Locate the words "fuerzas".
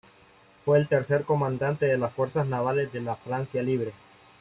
2.11-2.47